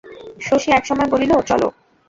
শশী 0.41 0.69
একসময় 0.71 1.09
বলিল, 1.09 1.31
চলো। 1.41 1.67